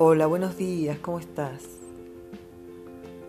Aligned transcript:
Hola, 0.00 0.28
buenos 0.28 0.56
días, 0.56 0.96
¿cómo 1.00 1.18
estás? 1.18 1.60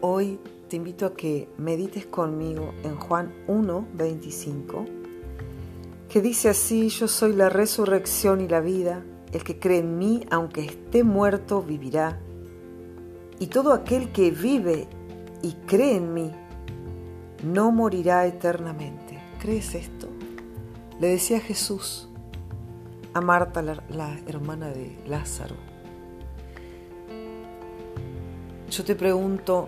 Hoy 0.01 0.39
te 0.69 0.75
invito 0.75 1.07
a 1.07 1.15
que 1.15 1.49
medites 1.57 2.05
conmigo 2.05 2.75
en 2.83 2.95
Juan 2.95 3.33
1, 3.47 3.87
25, 3.95 4.85
que 6.07 6.21
dice 6.21 6.47
así, 6.47 6.89
yo 6.89 7.07
soy 7.07 7.33
la 7.33 7.49
resurrección 7.49 8.39
y 8.41 8.47
la 8.47 8.59
vida, 8.59 9.03
el 9.31 9.43
que 9.43 9.57
cree 9.57 9.79
en 9.79 9.97
mí, 9.97 10.27
aunque 10.29 10.63
esté 10.63 11.03
muerto, 11.03 11.63
vivirá, 11.63 12.19
y 13.39 13.47
todo 13.47 13.73
aquel 13.73 14.11
que 14.11 14.29
vive 14.29 14.87
y 15.41 15.53
cree 15.65 15.95
en 15.95 16.13
mí, 16.13 16.31
no 17.43 17.71
morirá 17.71 18.27
eternamente. 18.27 19.19
¿Crees 19.41 19.73
esto? 19.73 20.07
Le 20.99 21.07
decía 21.07 21.39
Jesús 21.39 22.09
a 23.15 23.21
Marta, 23.21 23.63
la, 23.63 23.83
la 23.89 24.19
hermana 24.27 24.69
de 24.69 24.99
Lázaro. 25.07 25.68
Yo 28.69 28.85
te 28.85 28.93
pregunto, 28.93 29.67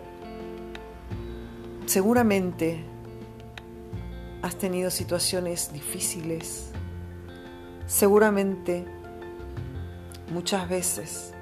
seguramente 1.88 2.86
has 4.44 4.56
tenido 4.56 4.92
situaciones 4.92 5.74
difíciles, 5.74 6.70
seguramente 7.88 8.86
muchas 10.32 10.70
veces 10.70 11.34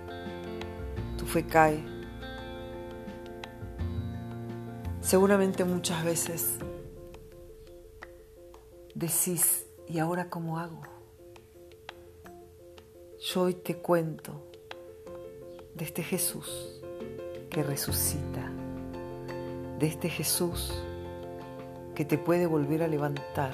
tu 1.18 1.26
fe 1.26 1.46
cae, 1.46 1.84
seguramente 5.02 5.66
muchas 5.66 6.06
veces 6.06 6.60
decís, 8.96 9.66
¿y 9.86 10.00
ahora 10.00 10.30
cómo 10.30 10.60
hago? 10.60 10.82
Yo 13.20 13.42
hoy 13.42 13.54
te 13.54 13.76
cuento 13.76 14.48
de 15.76 15.84
este 15.84 16.04
Jesús 16.04 16.79
que 17.50 17.64
resucita, 17.64 18.52
de 19.80 19.88
este 19.88 20.10
Jesús 20.10 20.84
que 21.96 22.06
te 22.06 22.18
puede 22.18 22.46
volver 22.46 22.84
a 22.84 22.88
levantar, 22.88 23.52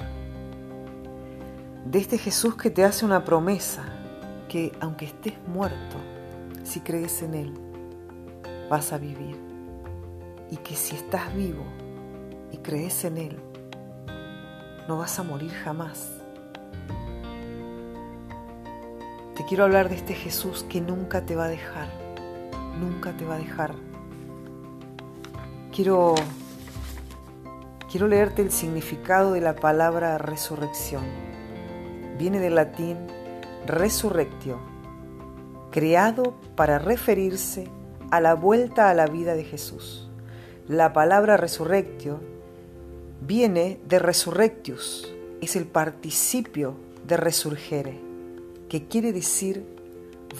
de 1.84 1.98
este 1.98 2.18
Jesús 2.18 2.56
que 2.56 2.70
te 2.70 2.84
hace 2.84 3.04
una 3.04 3.24
promesa 3.24 3.84
que 4.48 4.72
aunque 4.80 5.06
estés 5.06 5.34
muerto, 5.46 5.96
si 6.64 6.80
crees 6.80 7.22
en 7.22 7.34
Él, 7.34 7.54
vas 8.68 8.92
a 8.92 8.98
vivir. 8.98 9.36
Y 10.50 10.56
que 10.58 10.76
si 10.76 10.94
estás 10.94 11.34
vivo 11.34 11.64
y 12.52 12.58
crees 12.58 13.04
en 13.04 13.18
Él, 13.18 13.36
no 14.88 14.98
vas 14.98 15.18
a 15.18 15.22
morir 15.22 15.50
jamás. 15.50 16.10
Te 19.36 19.44
quiero 19.44 19.64
hablar 19.64 19.88
de 19.88 19.96
este 19.96 20.14
Jesús 20.14 20.64
que 20.68 20.80
nunca 20.80 21.26
te 21.26 21.36
va 21.36 21.44
a 21.44 21.48
dejar, 21.48 21.88
nunca 22.80 23.16
te 23.16 23.24
va 23.24 23.34
a 23.34 23.38
dejar 23.38 23.74
quiero, 25.76 26.14
quiero 27.90 28.08
leerte 28.08 28.40
el 28.40 28.50
significado 28.50 29.34
de 29.34 29.42
la 29.42 29.54
palabra 29.54 30.16
resurrección. 30.16 31.04
Viene 32.18 32.40
del 32.40 32.54
latín 32.54 32.96
resurrectio, 33.66 34.58
creado 35.70 36.34
para 36.56 36.78
referirse 36.78 37.68
a 38.10 38.22
la 38.22 38.34
vuelta 38.34 38.88
a 38.88 38.94
la 38.94 39.06
vida 39.06 39.34
de 39.34 39.44
Jesús. 39.44 40.08
La 40.66 40.94
palabra 40.94 41.36
resurrectio 41.36 42.20
viene 43.20 43.78
de 43.86 43.98
resurrectius, 43.98 45.12
es 45.42 45.56
el 45.56 45.66
participio 45.66 46.74
de 47.06 47.18
resurgere, 47.18 48.00
que 48.70 48.88
quiere 48.88 49.12
decir 49.12 49.66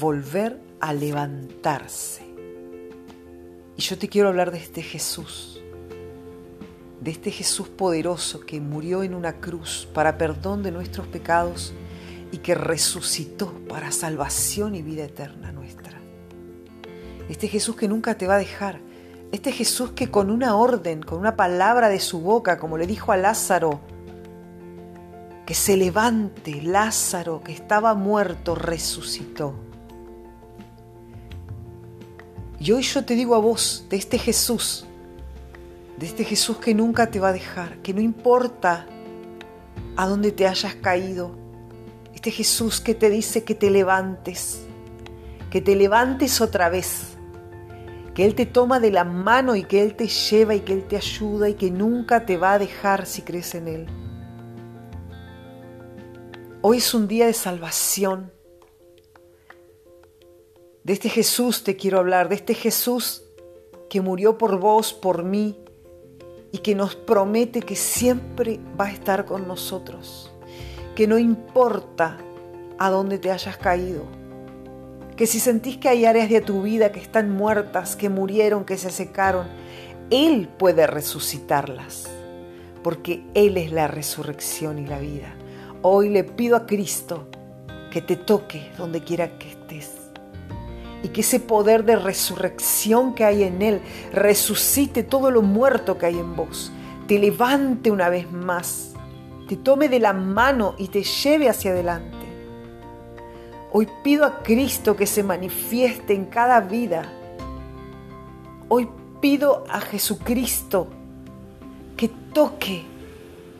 volver 0.00 0.58
a 0.80 0.94
levantarse. 0.94 2.25
Y 3.77 3.82
yo 3.82 3.98
te 3.98 4.08
quiero 4.08 4.28
hablar 4.28 4.53
de 4.53 4.59
este 4.59 4.82
Jesús, 4.82 5.60
de 7.00 7.10
este 7.10 7.31
Jesús 7.31 7.69
poderoso 7.69 8.41
que 8.41 8.59
murió 8.59 9.03
en 9.03 9.14
una 9.14 9.34
cruz 9.34 9.87
para 9.92 10.16
perdón 10.16 10.62
de 10.62 10.72
nuestros 10.72 11.06
pecados 11.06 11.75
y 12.32 12.38
que 12.38 12.54
resucitó 12.54 13.53
para 13.69 13.92
salvación 13.92 14.75
y 14.75 14.82
vida 14.82 15.04
eterna 15.04 15.53
nuestra. 15.53 16.00
Este 17.28 17.48
Jesús 17.48 17.76
que 17.76 17.87
nunca 17.87 18.16
te 18.16 18.26
va 18.26 18.37
a 18.37 18.38
dejar. 18.38 18.81
Este 19.31 19.53
Jesús 19.53 19.91
que 19.91 20.10
con 20.10 20.31
una 20.31 20.56
orden, 20.56 21.03
con 21.03 21.19
una 21.19 21.37
palabra 21.37 21.88
de 21.91 22.00
su 22.00 22.20
boca, 22.20 22.58
como 22.58 22.78
le 22.78 22.87
dijo 22.87 23.12
a 23.12 23.19
Lázaro, 23.19 23.81
que 25.44 25.54
se 25.54 25.76
levante, 25.76 26.62
Lázaro, 26.62 27.43
que 27.43 27.53
estaba 27.53 27.94
muerto, 27.94 28.54
resucitó. 28.54 29.66
Y 32.66 32.72
hoy 32.72 32.82
yo 32.82 33.04
te 33.04 33.15
digo 33.15 33.37
a 33.37 33.38
vos, 33.38 33.87
de 33.88 33.97
este 33.97 34.19
Jesús, 34.19 34.87
de 35.97 36.04
este 36.04 36.25
Jesús 36.25 36.56
que 36.56 36.75
nunca 36.75 37.12
te 37.12 37.21
va 37.21 37.28
a 37.28 37.32
dejar, 37.32 37.81
que 37.81 37.94
no 37.94 38.00
importa 38.00 38.88
a 39.94 40.06
dónde 40.09 40.32
te 40.32 40.49
hayas 40.49 40.75
caído, 40.75 41.31
este 42.12 42.32
Jesús 42.32 42.81
que 42.81 42.97
te 42.97 43.09
dice 43.09 43.44
que 43.44 43.55
te 43.55 43.71
levantes, 43.71 44.62
que 45.49 45.60
te 45.60 45.76
levantes 45.76 46.41
otra 46.41 46.69
vez, 46.69 47.16
que 48.16 48.25
Él 48.25 48.34
te 48.34 48.47
toma 48.47 48.81
de 48.81 48.91
la 48.91 49.05
mano 49.05 49.55
y 49.55 49.62
que 49.62 49.81
Él 49.81 49.94
te 49.94 50.09
lleva 50.09 50.56
y 50.56 50.62
que 50.62 50.72
Él 50.72 50.88
te 50.88 50.97
ayuda 50.97 51.49
y 51.49 51.55
que 51.55 51.71
nunca 51.71 52.26
te 52.26 52.37
va 52.37 52.55
a 52.55 52.59
dejar 52.59 53.06
si 53.06 53.22
crees 53.22 53.55
en 53.55 53.69
Él. 53.69 53.87
Hoy 56.62 56.78
es 56.78 56.94
un 56.94 57.06
día 57.06 57.26
de 57.26 57.32
salvación. 57.32 58.35
De 60.86 60.92
este 60.92 61.08
Jesús 61.08 61.64
te 61.64 61.74
quiero 61.74 61.98
hablar, 61.98 62.28
de 62.28 62.36
este 62.36 62.54
Jesús 62.54 63.24
que 63.91 64.00
murió 64.00 64.38
por 64.38 64.60
vos, 64.60 64.92
por 64.92 65.24
mí, 65.24 65.58
y 66.52 66.58
que 66.58 66.76
nos 66.76 66.94
promete 66.94 67.60
que 67.60 67.74
siempre 67.74 68.60
va 68.80 68.84
a 68.84 68.92
estar 68.92 69.25
con 69.25 69.48
nosotros, 69.48 70.32
que 70.94 71.08
no 71.08 71.19
importa 71.19 72.19
a 72.78 72.88
dónde 72.88 73.19
te 73.19 73.32
hayas 73.32 73.56
caído, 73.56 74.04
que 75.16 75.26
si 75.26 75.41
sentís 75.41 75.76
que 75.76 75.88
hay 75.88 76.04
áreas 76.04 76.30
de 76.30 76.41
tu 76.41 76.62
vida 76.62 76.92
que 76.92 77.00
están 77.00 77.32
muertas, 77.32 77.96
que 77.96 78.08
murieron, 78.08 78.64
que 78.64 78.78
se 78.78 78.92
secaron, 78.92 79.48
Él 80.10 80.48
puede 80.56 80.86
resucitarlas, 80.86 82.04
porque 82.84 83.25
Él 83.34 83.56
es 83.56 83.72
la 83.72 83.88
resurrección 83.88 84.78
y 84.78 84.86
la 84.86 85.00
vida. 85.00 85.34
Hoy 85.82 86.10
le 86.10 86.22
pido 86.22 86.54
a 86.54 86.64
Cristo 86.64 87.26
que 87.91 88.02
te 88.02 88.14
toque 88.14 88.70
donde 88.78 89.02
quiera 89.02 89.36
que 89.36 89.50
estés 89.50 90.06
y 91.06 91.11
que 91.11 91.21
ese 91.21 91.39
poder 91.39 91.84
de 91.84 91.94
resurrección 91.94 93.15
que 93.15 93.25
hay 93.25 93.44
en 93.44 93.62
Él 93.62 93.81
resucite 94.12 95.05
todo 95.05 95.31
lo 95.31 95.41
muerto 95.41 95.99
que 95.99 96.06
hay 96.06 96.19
en 96.19 96.34
vos, 96.34 96.72
te 97.06 97.21
levante 97.21 97.93
una 97.93 98.09
vez 98.09 98.33
más, 98.33 98.93
te 99.47 99.55
tome 99.55 99.89
de 99.89 100.00
la 100.00 100.12
mano 100.12 100.75
y 100.78 100.89
te 100.89 101.05
lleve 101.05 101.49
hacia 101.49 101.71
adelante. 101.71 102.27
Hoy 103.71 103.87
pido 104.03 104.25
a 104.25 104.43
Cristo 104.43 104.97
que 104.97 105.06
se 105.06 105.22
manifieste 105.22 106.12
en 106.12 106.25
cada 106.25 106.61
vida. 106.61 107.05
Hoy 108.69 108.88
pido 109.21 109.62
a 109.71 109.81
Jesucristo 109.81 110.88
que 111.97 112.09
toque 112.09 112.83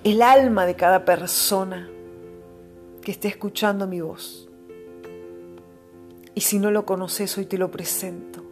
el 0.03 0.21
alma 0.21 0.67
de 0.67 0.75
cada 0.75 1.05
persona 1.05 1.89
que 3.03 3.13
esté 3.13 3.29
escuchando 3.29 3.87
mi 3.87 4.01
voz. 4.01 4.49
Y 6.37 6.43
si 6.43 6.59
no 6.59 6.71
lo 6.71 6.85
conoces, 6.85 7.37
hoy 7.39 7.47
te 7.47 7.57
lo 7.57 7.71
presento. 7.71 8.45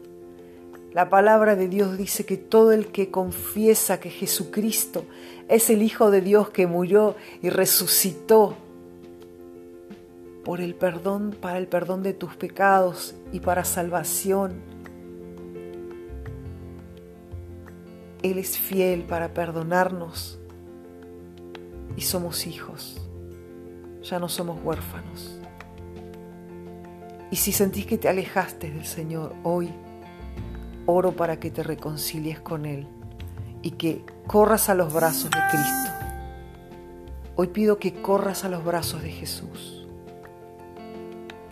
La 0.95 1.11
palabra 1.11 1.55
de 1.55 1.69
Dios 1.69 1.99
dice 1.99 2.25
que 2.25 2.39
todo 2.39 2.73
el 2.73 2.87
que 2.87 3.11
confiesa 3.11 4.01
que 4.01 4.09
Jesucristo 4.09 5.05
es 5.49 5.69
el 5.69 5.83
Hijo 5.83 6.11
de 6.11 6.23
Dios 6.23 6.49
que 6.49 6.67
murió 6.67 7.15
y 7.43 7.51
resucitó 7.51 8.57
por 10.47 10.63
el 10.63 10.75
perdón, 10.75 11.37
para 11.39 11.59
el 11.59 11.67
perdón 11.67 12.03
de 12.03 12.15
tus 12.15 12.35
pecados 12.37 13.15
y 13.33 13.41
para 13.41 13.65
salvación. 13.65 14.63
Él 18.23 18.39
es 18.39 18.59
fiel 18.59 19.03
para 19.03 19.35
perdonarnos 19.35 20.39
y 21.99 22.01
somos 22.01 22.47
hijos. 22.47 23.07
Ya 24.03 24.19
no 24.19 24.31
somos 24.31 24.59
huérfanos. 24.65 25.39
Y 27.35 27.37
si 27.37 27.51
sentís 27.51 27.85
que 27.85 27.99
te 27.99 28.09
alejaste 28.09 28.71
del 28.71 28.87
Señor 28.87 29.35
hoy, 29.43 29.69
oro 30.87 31.17
para 31.17 31.41
que 31.41 31.51
te 31.51 31.65
reconcilies 31.65 32.39
con 32.39 32.65
Él 32.65 32.87
y 33.61 33.73
que 33.73 34.05
corras 34.29 34.69
a 34.69 34.75
los 34.77 34.95
brazos 34.95 35.33
de 35.33 35.41
Cristo. 35.51 35.91
Hoy 37.35 37.49
pido 37.49 37.81
que 37.81 37.93
corras 37.93 38.45
a 38.45 38.49
los 38.49 38.65
brazos 38.65 39.03
de 39.03 39.11
Jesús. 39.11 39.85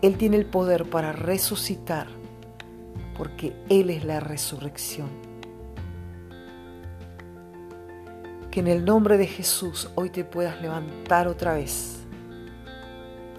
Él 0.02 0.16
tiene 0.18 0.36
el 0.36 0.46
poder 0.46 0.88
para 0.88 1.10
resucitar 1.10 2.06
porque 3.18 3.52
Él 3.68 3.90
es 3.90 4.04
la 4.04 4.20
resurrección. 4.20 5.08
Que 8.52 8.60
en 8.60 8.68
el 8.68 8.84
nombre 8.84 9.18
de 9.18 9.26
Jesús 9.26 9.90
hoy 9.96 10.10
te 10.10 10.24
puedas 10.24 10.62
levantar 10.62 11.26
otra 11.26 11.54
vez. 11.54 11.96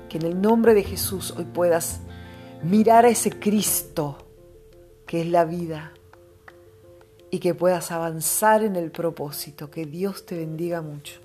Que 0.09 0.17
en 0.17 0.25
el 0.25 0.41
nombre 0.41 0.73
de 0.73 0.83
Jesús 0.83 1.33
hoy 1.37 1.45
puedas 1.45 2.01
mirar 2.63 3.05
a 3.05 3.09
ese 3.09 3.31
Cristo 3.31 4.17
que 5.05 5.21
es 5.21 5.27
la 5.27 5.45
vida, 5.45 5.93
y 7.33 7.39
que 7.39 7.55
puedas 7.55 7.91
avanzar 7.91 8.63
en 8.63 8.75
el 8.75 8.91
propósito. 8.91 9.71
Que 9.71 9.87
Dios 9.87 10.23
te 10.23 10.37
bendiga 10.37 10.83
mucho. 10.83 11.19